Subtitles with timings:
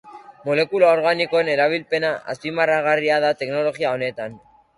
[0.45, 4.41] Molekula organikoen erabilpena azpimarragarria da teknologia honetan.